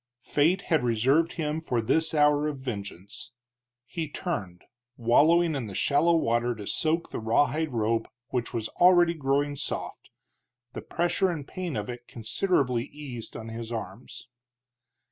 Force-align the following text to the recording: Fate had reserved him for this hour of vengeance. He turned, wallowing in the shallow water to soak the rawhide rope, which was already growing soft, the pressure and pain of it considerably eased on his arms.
Fate 0.23 0.63
had 0.63 0.83
reserved 0.83 1.33
him 1.33 1.61
for 1.61 1.79
this 1.79 2.11
hour 2.15 2.47
of 2.47 2.57
vengeance. 2.57 3.33
He 3.85 4.09
turned, 4.09 4.63
wallowing 4.97 5.53
in 5.53 5.67
the 5.67 5.75
shallow 5.75 6.15
water 6.15 6.55
to 6.55 6.65
soak 6.65 7.11
the 7.11 7.19
rawhide 7.19 7.71
rope, 7.71 8.07
which 8.29 8.51
was 8.51 8.67
already 8.67 9.13
growing 9.13 9.55
soft, 9.55 10.09
the 10.73 10.81
pressure 10.81 11.29
and 11.29 11.47
pain 11.47 11.75
of 11.75 11.87
it 11.87 12.07
considerably 12.07 12.85
eased 12.85 13.35
on 13.37 13.49
his 13.49 13.71
arms. 13.71 14.27